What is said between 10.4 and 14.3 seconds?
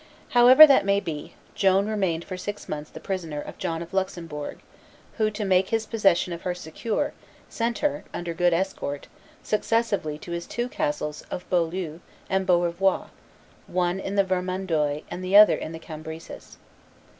two castles of Beaulieu and Beaurevoir, one in the